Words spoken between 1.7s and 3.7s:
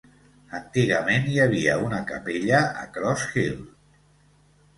una capella a Cross Hill.